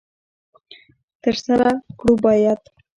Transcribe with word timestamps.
تر 1.23 1.35
سره 1.45 1.69
کړو 1.99 2.13
باید. 2.25 2.61